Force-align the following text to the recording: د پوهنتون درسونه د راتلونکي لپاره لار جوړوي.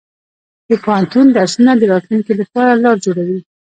د 0.69 0.71
پوهنتون 0.83 1.25
درسونه 1.37 1.71
د 1.77 1.83
راتلونکي 1.93 2.33
لپاره 2.41 2.79
لار 2.83 2.97
جوړوي. 3.05 3.39